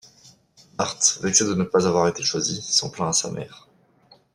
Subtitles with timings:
[0.77, 3.67] Bart, vexé de ne pas avoir été choisi, s'en plaint à sa mère.